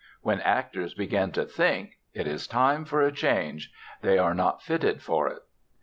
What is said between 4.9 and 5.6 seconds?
for it.